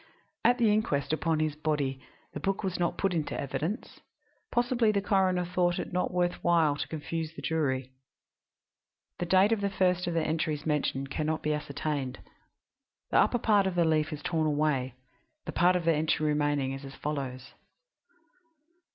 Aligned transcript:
At 0.43 0.57
the 0.57 0.73
inquest 0.73 1.13
upon 1.13 1.39
his 1.39 1.55
body 1.55 2.01
the 2.33 2.39
book 2.39 2.63
was 2.63 2.79
not 2.79 2.97
put 2.97 3.13
in 3.13 3.31
evidence; 3.31 3.99
possibly 4.51 4.91
the 4.91 4.99
coroner 4.99 5.45
thought 5.45 5.77
it 5.77 5.93
not 5.93 6.11
worth 6.11 6.43
while 6.43 6.75
to 6.75 6.87
confuse 6.87 7.35
the 7.35 7.41
jury. 7.43 7.91
The 9.19 9.27
date 9.27 9.51
of 9.51 9.61
the 9.61 9.69
first 9.69 10.07
of 10.07 10.15
the 10.15 10.23
entries 10.23 10.65
mentioned 10.65 11.11
can 11.11 11.27
not 11.27 11.43
be 11.43 11.53
ascertained; 11.53 12.17
the 13.11 13.17
upper 13.19 13.37
part 13.37 13.67
of 13.67 13.75
the 13.75 13.85
leaf 13.85 14.11
is 14.11 14.23
torn 14.23 14.47
away; 14.47 14.95
the 15.45 15.51
part 15.51 15.75
of 15.75 15.85
the 15.85 15.93
entry 15.93 16.25
remaining 16.25 16.71
is 16.71 16.83
as 16.83 16.95
follows 16.95 17.53